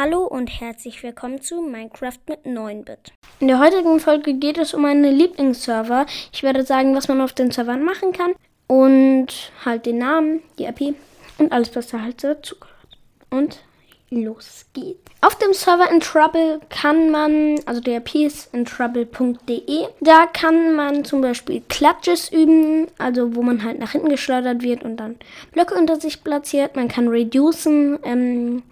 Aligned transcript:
Hallo 0.00 0.22
und 0.22 0.46
herzlich 0.60 1.02
willkommen 1.02 1.40
zu 1.40 1.60
Minecraft 1.60 2.20
mit 2.28 2.44
9-Bit. 2.44 3.12
In 3.40 3.48
der 3.48 3.58
heutigen 3.58 3.98
Folge 3.98 4.34
geht 4.34 4.56
es 4.56 4.72
um 4.72 4.82
meine 4.82 5.10
Lieblingsserver. 5.10 6.06
Ich 6.32 6.44
werde 6.44 6.62
sagen, 6.62 6.94
was 6.94 7.08
man 7.08 7.20
auf 7.20 7.32
den 7.32 7.50
Servern 7.50 7.82
machen 7.82 8.12
kann 8.12 8.30
und 8.68 9.26
halt 9.64 9.86
den 9.86 9.98
Namen, 9.98 10.44
die 10.56 10.66
IP 10.66 10.94
und 11.38 11.50
alles, 11.50 11.74
was 11.74 11.88
da 11.88 12.00
halt 12.00 12.22
dazu 12.22 12.54
gehört. 12.60 12.98
Und 13.30 13.58
los 14.10 14.66
geht's. 14.72 15.00
Auf 15.20 15.34
dem 15.34 15.52
Server 15.52 15.90
in 15.90 15.98
Trouble 15.98 16.60
kann 16.68 17.10
man, 17.10 17.58
also 17.66 17.80
der 17.80 17.96
IP 17.96 18.14
ist 18.14 18.54
in 18.54 18.66
trouble.de, 18.66 19.88
da 20.00 20.26
kann 20.26 20.76
man 20.76 21.04
zum 21.04 21.22
Beispiel 21.22 21.60
Clutches 21.68 22.30
üben, 22.30 22.86
also 22.98 23.34
wo 23.34 23.42
man 23.42 23.64
halt 23.64 23.80
nach 23.80 23.90
hinten 23.90 24.10
geschleudert 24.10 24.62
wird 24.62 24.84
und 24.84 24.98
dann 24.98 25.16
Blöcke 25.50 25.74
unter 25.74 26.00
sich 26.00 26.22
platziert. 26.22 26.76
Man 26.76 26.86
kann 26.86 27.08
reducen, 27.08 27.98
ähm, 28.04 28.62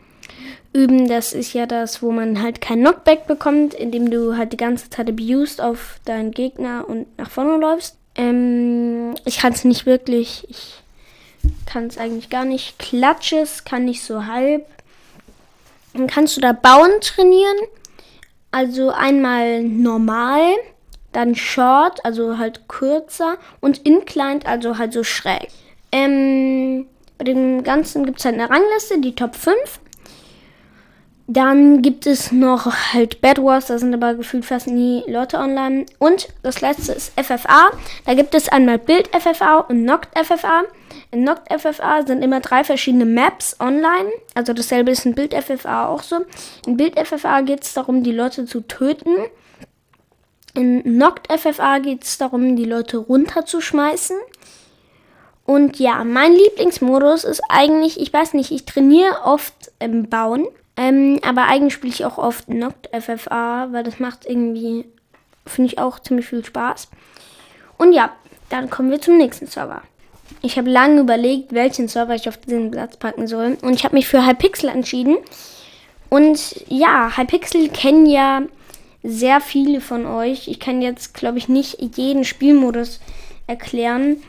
üben. 0.76 1.08
Das 1.08 1.32
ist 1.32 1.54
ja 1.54 1.66
das, 1.66 2.02
wo 2.02 2.12
man 2.12 2.42
halt 2.42 2.60
kein 2.60 2.80
Knockback 2.80 3.26
bekommt, 3.26 3.74
indem 3.74 4.10
du 4.10 4.36
halt 4.36 4.52
die 4.52 4.58
ganze 4.58 4.90
Zeit 4.90 5.08
abused 5.08 5.60
auf 5.60 5.98
deinen 6.04 6.30
Gegner 6.30 6.84
und 6.86 7.06
nach 7.18 7.30
vorne 7.30 7.56
läufst. 7.56 7.96
Ähm, 8.14 9.14
ich 9.24 9.38
kann 9.38 9.52
es 9.52 9.64
nicht 9.64 9.86
wirklich. 9.86 10.46
Ich 10.48 10.74
kann 11.64 11.86
es 11.86 11.98
eigentlich 11.98 12.30
gar 12.30 12.44
nicht. 12.44 12.78
Klatsches 12.78 13.64
kann 13.64 13.88
ich 13.88 14.02
so 14.04 14.26
halb. 14.26 14.66
Dann 15.94 16.06
kannst 16.06 16.36
du 16.36 16.40
da 16.40 16.52
bauen 16.52 16.92
trainieren. 17.00 17.56
Also 18.50 18.90
einmal 18.90 19.62
normal, 19.62 20.54
dann 21.12 21.34
short, 21.34 22.04
also 22.04 22.38
halt 22.38 22.68
kürzer 22.68 23.36
und 23.60 23.86
inclined, 23.86 24.46
also 24.46 24.78
halt 24.78 24.92
so 24.92 25.04
schräg. 25.04 25.48
Ähm, 25.92 26.86
bei 27.18 27.24
dem 27.24 27.62
Ganzen 27.64 28.04
gibt 28.06 28.18
es 28.18 28.24
halt 28.24 28.34
eine 28.34 28.48
Rangliste, 28.48 29.00
die 29.00 29.14
Top 29.14 29.34
5. 29.34 29.56
Dann 31.28 31.82
gibt 31.82 32.06
es 32.06 32.30
noch 32.30 32.72
halt 32.92 33.20
Bad 33.20 33.42
Wars, 33.42 33.66
da 33.66 33.78
sind 33.78 33.92
aber 33.92 34.14
gefühlt 34.14 34.44
fast 34.44 34.68
nie 34.68 35.02
Leute 35.08 35.38
online. 35.38 35.86
Und 35.98 36.28
das 36.42 36.60
letzte 36.60 36.92
ist 36.92 37.12
FFA. 37.20 37.70
Da 38.04 38.14
gibt 38.14 38.34
es 38.34 38.48
einmal 38.48 38.78
Bild 38.78 39.08
FFA 39.08 39.58
und 39.58 39.82
Knocked 39.82 40.16
FFA. 40.16 40.62
In 41.10 41.22
Knocked 41.22 41.52
FFA 41.52 42.06
sind 42.06 42.22
immer 42.22 42.38
drei 42.38 42.62
verschiedene 42.62 43.06
Maps 43.06 43.56
online. 43.58 44.10
Also 44.34 44.52
dasselbe 44.52 44.92
ist 44.92 45.04
in 45.04 45.16
Bild 45.16 45.34
FFA 45.34 45.88
auch 45.88 46.04
so. 46.04 46.24
In 46.64 46.76
Bild 46.76 46.96
FFA 46.96 47.40
geht 47.40 47.64
es 47.64 47.74
darum, 47.74 48.04
die 48.04 48.12
Leute 48.12 48.46
zu 48.46 48.60
töten. 48.60 49.16
In 50.54 50.84
Knocked 50.84 51.32
FFA 51.32 51.80
geht 51.80 52.04
es 52.04 52.18
darum, 52.18 52.54
die 52.54 52.64
Leute 52.64 52.98
runterzuschmeißen. 52.98 54.16
Und 55.44 55.78
ja, 55.80 56.04
mein 56.04 56.34
Lieblingsmodus 56.34 57.24
ist 57.24 57.42
eigentlich, 57.48 58.00
ich 58.00 58.12
weiß 58.12 58.34
nicht, 58.34 58.52
ich 58.52 58.64
trainiere 58.64 59.22
oft 59.24 59.54
im 59.80 60.08
Bauen. 60.08 60.46
Ähm, 60.76 61.20
aber 61.22 61.44
eigentlich 61.44 61.74
spiele 61.74 61.92
ich 61.92 62.04
auch 62.04 62.18
oft 62.18 62.46
Knocked 62.46 62.90
FFA, 62.92 63.68
weil 63.72 63.82
das 63.82 63.98
macht 63.98 64.26
irgendwie, 64.26 64.84
finde 65.46 65.72
ich 65.72 65.78
auch 65.78 65.98
ziemlich 65.98 66.26
viel 66.26 66.44
Spaß. 66.44 66.88
Und 67.78 67.92
ja, 67.92 68.10
dann 68.48 68.70
kommen 68.70 68.90
wir 68.90 69.00
zum 69.00 69.16
nächsten 69.16 69.46
Server. 69.46 69.82
Ich 70.42 70.58
habe 70.58 70.70
lange 70.70 71.00
überlegt, 71.00 71.52
welchen 71.52 71.88
Server 71.88 72.14
ich 72.14 72.28
auf 72.28 72.36
diesen 72.36 72.70
Platz 72.70 72.96
packen 72.96 73.26
soll. 73.26 73.56
Und 73.62 73.74
ich 73.74 73.84
habe 73.84 73.94
mich 73.94 74.06
für 74.06 74.26
Hypixel 74.26 74.68
entschieden. 74.68 75.16
Und 76.08 76.64
ja, 76.68 77.16
Hypixel 77.16 77.68
kennen 77.70 78.06
ja 78.06 78.42
sehr 79.02 79.40
viele 79.40 79.80
von 79.80 80.06
euch. 80.06 80.48
Ich 80.48 80.60
kann 80.60 80.82
jetzt, 80.82 81.14
glaube 81.14 81.38
ich, 81.38 81.48
nicht 81.48 81.78
jeden 81.96 82.24
Spielmodus 82.24 83.00
erklären. 83.46 84.22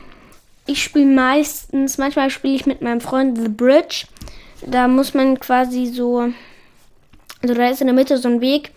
Ich 0.66 0.82
spiele 0.82 1.06
meistens, 1.06 1.98
manchmal 1.98 2.30
spiele 2.30 2.54
ich 2.54 2.66
mit 2.66 2.82
meinem 2.82 3.00
Freund 3.00 3.38
The 3.38 3.48
Bridge. 3.48 4.06
Da 4.66 4.88
muss 4.88 5.14
man 5.14 5.38
quasi 5.38 5.86
so, 5.86 6.32
also 7.42 7.54
da 7.54 7.68
ist 7.68 7.80
in 7.80 7.86
der 7.86 7.94
Mitte 7.94 8.18
so 8.18 8.28
ein 8.28 8.40
Weg 8.40 8.72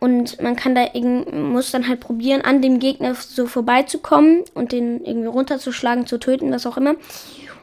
und 0.00 0.40
man 0.40 0.56
kann 0.56 0.74
da 0.74 0.86
muss 1.32 1.70
dann 1.70 1.86
halt 1.86 2.00
probieren, 2.00 2.40
an 2.40 2.62
dem 2.62 2.78
Gegner 2.78 3.14
so 3.14 3.46
vorbeizukommen 3.46 4.44
und 4.54 4.72
den 4.72 5.04
irgendwie 5.04 5.28
runterzuschlagen, 5.28 6.06
zu 6.06 6.18
töten, 6.18 6.50
was 6.50 6.66
auch 6.66 6.78
immer. 6.78 6.94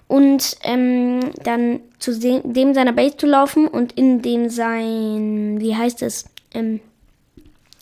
Und 0.07 0.56
ähm, 0.63 1.19
dann 1.44 1.81
zu 2.00 2.18
dem 2.18 2.74
seiner 2.74 2.94
Base 2.94 3.18
zu 3.18 3.25
laufen 3.25 3.68
und 3.68 3.94
in 3.94 4.22
dem 4.22 4.50
sein, 4.50 5.59
wie 5.59 5.75
heißt 5.75 6.02
es, 6.03 6.25
ähm, 6.53 6.80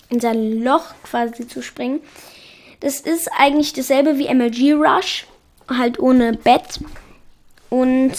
in 0.10 0.22
sein 0.22 0.64
Loch 0.64 0.94
quasi 1.04 1.48
zu 1.48 1.62
springen. 1.62 2.00
Das 2.80 3.02
ist 3.02 3.30
eigentlich 3.38 3.74
dasselbe 3.74 4.18
wie 4.18 4.34
MLG 4.34 4.74
Rush, 4.74 5.28
halt 5.68 6.00
ohne 6.00 6.34
Bett. 6.34 6.80
Und 7.70 8.14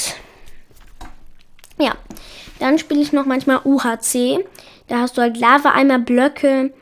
dann 2.59 2.79
spiele 2.79 3.01
ich 3.01 3.13
noch 3.13 3.27
manchmal 3.27 3.61
UHC. 3.65 4.45
Da 4.89 5.01
hast 5.01 5.17
du 5.17 5.23
halt 5.23 5.37
Lava-Eimer, 5.37 5.99
Blöcke, 5.99 6.73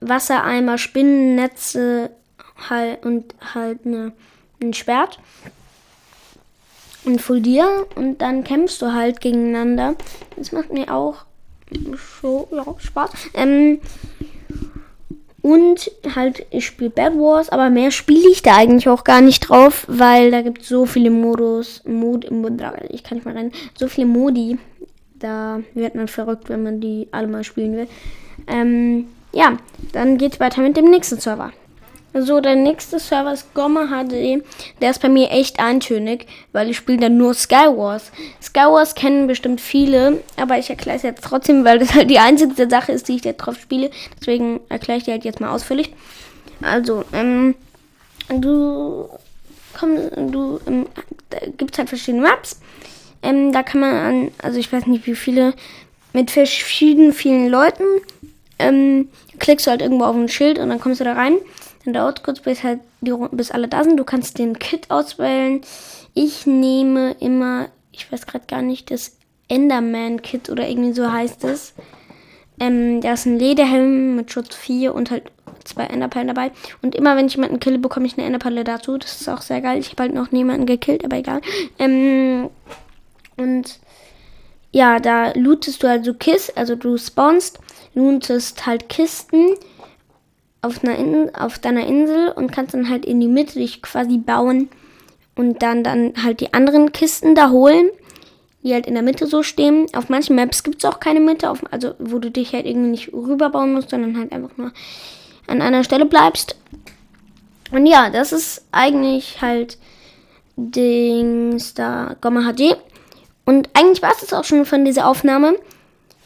Wassereimer, 0.00 0.78
Spinnennetze 0.78 2.10
halt, 2.68 3.04
und 3.04 3.34
halt 3.54 3.80
eine, 3.84 4.12
ein 4.62 4.74
Schwert. 4.74 5.18
Und 7.04 7.20
Fuldier 7.20 7.86
und 7.96 8.22
dann 8.22 8.44
kämpfst 8.44 8.80
du 8.80 8.92
halt 8.92 9.20
gegeneinander. 9.20 9.94
Das 10.36 10.52
macht 10.52 10.72
mir 10.72 10.94
auch 10.94 11.26
so 12.22 12.48
ja, 12.50 12.64
Spaß. 12.78 13.10
Ähm, 13.34 13.80
und 15.44 15.90
halt, 16.14 16.46
ich 16.48 16.64
spiele 16.64 16.88
Bad 16.88 17.12
Wars, 17.16 17.50
aber 17.50 17.68
mehr 17.68 17.90
spiele 17.90 18.30
ich 18.30 18.40
da 18.40 18.56
eigentlich 18.56 18.88
auch 18.88 19.04
gar 19.04 19.20
nicht 19.20 19.40
drauf, 19.40 19.84
weil 19.88 20.30
da 20.30 20.40
gibt 20.40 20.62
es 20.62 20.68
so 20.68 20.86
viele 20.86 21.10
Modus, 21.10 21.82
Mod, 21.84 22.24
ich 22.88 23.04
kann 23.04 23.18
nicht 23.18 23.26
mal 23.26 23.36
rein, 23.36 23.52
so 23.78 23.88
viele 23.88 24.06
Modi. 24.06 24.58
Da 25.14 25.60
wird 25.74 25.94
man 25.94 26.08
verrückt, 26.08 26.48
wenn 26.48 26.62
man 26.62 26.80
die 26.80 27.08
alle 27.12 27.28
mal 27.28 27.44
spielen 27.44 27.76
will. 27.76 27.88
Ähm, 28.46 29.06
ja, 29.32 29.56
dann 29.92 30.18
geht's 30.18 30.40
weiter 30.40 30.60
mit 30.60 30.76
dem 30.76 30.90
nächsten 30.90 31.18
Server. 31.20 31.52
So, 32.16 32.40
der 32.40 32.54
nächste 32.54 33.00
Server 33.00 33.32
ist 33.32 33.52
Gomma 33.54 33.86
HD. 33.86 34.44
Der 34.80 34.90
ist 34.90 35.02
bei 35.02 35.08
mir 35.08 35.30
echt 35.30 35.58
eintönig, 35.58 36.26
weil 36.52 36.70
ich 36.70 36.76
spiele 36.76 37.00
dann 37.00 37.16
nur 37.16 37.34
Skywars. 37.34 38.12
Skywars 38.40 38.94
kennen 38.94 39.26
bestimmt 39.26 39.60
viele, 39.60 40.22
aber 40.36 40.58
ich 40.58 40.70
erkläre 40.70 40.96
es 40.96 41.02
jetzt 41.02 41.24
trotzdem, 41.24 41.64
weil 41.64 41.80
das 41.80 41.92
halt 41.94 42.10
die 42.10 42.20
einzige 42.20 42.70
Sache 42.70 42.92
ist, 42.92 43.08
die 43.08 43.16
ich 43.16 43.22
da 43.22 43.32
drauf 43.32 43.58
spiele. 43.58 43.90
Deswegen 44.20 44.60
erkläre 44.68 44.98
ich 44.98 45.04
dir 45.04 45.12
halt 45.12 45.24
jetzt 45.24 45.40
mal 45.40 45.50
ausführlich. 45.50 45.92
Also, 46.62 47.04
ähm, 47.12 47.56
du 48.28 49.08
komm, 49.76 49.96
du, 50.30 50.60
ähm, 50.66 50.86
da 51.30 51.38
gibt's 51.56 51.78
halt 51.78 51.88
verschiedene 51.88 52.22
Maps. 52.22 52.60
Ähm, 53.24 53.52
da 53.52 53.62
kann 53.62 53.80
man 53.80 53.94
an, 53.94 54.30
also 54.38 54.58
ich 54.58 54.72
weiß 54.72 54.86
nicht 54.86 55.06
wie 55.06 55.16
viele, 55.16 55.54
mit 56.12 56.30
verschiedenen 56.30 57.12
vielen 57.12 57.48
Leuten, 57.48 57.82
ähm, 58.58 59.08
klickst 59.38 59.66
du 59.66 59.70
halt 59.70 59.82
irgendwo 59.82 60.04
auf 60.04 60.14
ein 60.14 60.28
Schild 60.28 60.58
und 60.58 60.68
dann 60.68 60.78
kommst 60.78 61.00
du 61.00 61.04
da 61.04 61.14
rein. 61.14 61.38
Dann 61.84 61.94
dauert 61.94 62.22
kurz, 62.22 62.40
bis, 62.40 62.62
halt 62.62 62.80
die, 63.00 63.12
bis 63.32 63.50
alle 63.50 63.66
da 63.66 63.82
sind. 63.82 63.96
Du 63.96 64.04
kannst 64.04 64.38
den 64.38 64.58
Kit 64.58 64.90
auswählen. 64.90 65.62
Ich 66.14 66.46
nehme 66.46 67.16
immer, 67.18 67.68
ich 67.92 68.10
weiß 68.10 68.26
gerade 68.26 68.44
gar 68.46 68.62
nicht, 68.62 68.90
das 68.90 69.16
Enderman-Kit 69.48 70.50
oder 70.50 70.68
irgendwie 70.68 70.92
so 70.92 71.10
heißt 71.10 71.44
es. 71.44 71.74
Ähm, 72.60 73.00
da 73.00 73.14
ist 73.14 73.26
ein 73.26 73.38
Lederhelm 73.38 74.16
mit 74.16 74.32
Schutz 74.32 74.54
4 74.54 74.94
und 74.94 75.10
halt 75.10 75.24
zwei 75.64 75.84
Enderperlen 75.84 76.28
dabei. 76.28 76.52
Und 76.82 76.94
immer 76.94 77.16
wenn 77.16 77.26
ich 77.26 77.34
jemanden 77.34 77.58
kille, 77.58 77.78
bekomme 77.78 78.06
ich 78.06 78.16
eine 78.16 78.26
Enderperle 78.26 78.64
dazu. 78.64 78.96
Das 78.96 79.20
ist 79.20 79.28
auch 79.28 79.42
sehr 79.42 79.60
geil. 79.60 79.78
Ich 79.78 79.90
habe 79.90 80.04
halt 80.04 80.14
noch 80.14 80.30
niemanden 80.30 80.66
gekillt, 80.66 81.04
aber 81.04 81.16
egal. 81.16 81.40
Ähm, 81.78 82.50
und 83.36 83.78
ja, 84.72 84.98
da 84.98 85.32
lootest 85.34 85.82
du 85.82 85.88
also 85.88 86.14
Kisten, 86.14 86.56
also 86.56 86.74
du 86.74 86.98
spawnst, 86.98 87.60
lootest 87.94 88.66
halt 88.66 88.88
Kisten 88.88 89.54
auf, 90.62 90.82
In 90.82 91.34
auf 91.34 91.58
deiner 91.58 91.86
Insel 91.86 92.30
und 92.30 92.50
kannst 92.50 92.74
dann 92.74 92.88
halt 92.88 93.04
in 93.04 93.20
die 93.20 93.28
Mitte 93.28 93.58
dich 93.58 93.82
quasi 93.82 94.18
bauen 94.18 94.68
und 95.36 95.62
dann, 95.62 95.84
dann 95.84 96.14
halt 96.22 96.40
die 96.40 96.54
anderen 96.54 96.92
Kisten 96.92 97.34
da 97.34 97.50
holen, 97.50 97.90
die 98.62 98.72
halt 98.72 98.86
in 98.86 98.94
der 98.94 99.02
Mitte 99.02 99.26
so 99.26 99.42
stehen. 99.42 99.86
Auf 99.94 100.08
manchen 100.08 100.36
Maps 100.36 100.62
gibt 100.62 100.82
es 100.82 100.90
auch 100.90 101.00
keine 101.00 101.20
Mitte, 101.20 101.50
auf, 101.50 101.62
also 101.70 101.94
wo 101.98 102.18
du 102.18 102.30
dich 102.30 102.52
halt 102.52 102.66
irgendwie 102.66 102.90
nicht 102.90 103.12
rüberbauen 103.12 103.74
musst, 103.74 103.90
sondern 103.90 104.18
halt 104.18 104.32
einfach 104.32 104.56
nur 104.56 104.72
an 105.46 105.60
einer 105.60 105.84
Stelle 105.84 106.06
bleibst. 106.06 106.56
Und 107.70 107.86
ja, 107.86 108.10
das 108.10 108.32
ist 108.32 108.66
eigentlich 108.72 109.40
halt 109.42 109.78
Dings 110.56 111.74
da 111.74 112.16
Gomma 112.20 112.52
HD. 112.52 112.76
Und 113.44 113.68
eigentlich 113.74 114.02
war 114.02 114.12
es 114.20 114.32
auch 114.32 114.44
schon 114.44 114.64
von 114.64 114.84
dieser 114.84 115.06
Aufnahme. 115.06 115.56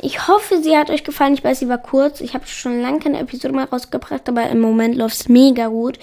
Ich 0.01 0.29
hoffe, 0.29 0.63
sie 0.63 0.77
hat 0.77 0.91
euch 0.91 1.03
gefallen. 1.03 1.35
Ich 1.35 1.43
weiß, 1.43 1.59
sie 1.59 1.69
war 1.69 1.79
kurz. 1.79 2.21
Ich 2.21 2.35
habe 2.35 2.47
schon 2.47 2.81
lange 2.81 3.01
keine 3.01 3.19
Episode 3.19 3.53
mehr 3.53 3.69
rausgebracht, 3.69 4.29
aber 4.29 4.49
im 4.49 4.61
Moment 4.61 4.97
läuft 4.97 5.17
es 5.17 5.29
mega 5.29 5.67
gut. 5.67 5.99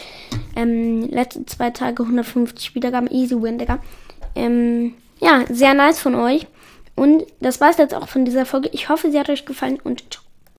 Ähm, 0.56 1.08
letzte 1.10 1.46
zwei 1.46 1.70
Tage 1.70 2.04
150 2.04 2.76
Wiedergaben, 2.76 3.10
easy 3.10 3.42
win, 3.42 3.58
Digga. 3.58 3.80
Ähm, 4.36 4.96
ja, 5.22 5.46
sehr 5.50 5.74
nice 5.74 6.00
von 6.00 6.16
euch. 6.16 6.46
Und 6.96 7.24
das 7.40 7.62
war 7.62 7.70
es 7.70 7.78
jetzt 7.78 7.94
auch 7.94 8.10
von 8.10 8.26
dieser 8.26 8.46
Folge. 8.46 8.70
Ich 8.74 8.90
hoffe, 8.90 9.12
sie 9.12 9.20
hat 9.20 9.30
euch 9.30 9.46
gefallen 9.46 9.80
und 9.82 10.04
ciao. 10.12 10.25